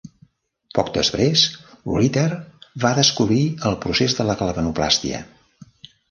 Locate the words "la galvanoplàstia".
4.31-5.21